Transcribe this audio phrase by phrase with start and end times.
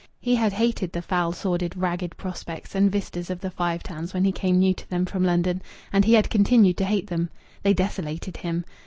[0.19, 4.23] He had hated the foul, sordid, ragged prospects and vistas of the Five Towns when
[4.23, 5.61] he came new to them from London,
[5.93, 7.29] and he had continued to hate them.
[7.61, 8.65] They desolated him.